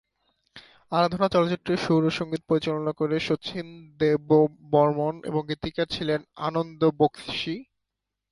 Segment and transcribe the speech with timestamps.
[0.91, 3.67] আরাধনা চলচ্চিত্রের সুর ও সঙ্গীত পরিচালনা করেন শচীন
[3.99, 7.55] দেববর্মণ এবং গীতিকার ছিলেন আনন্দ বক্সী।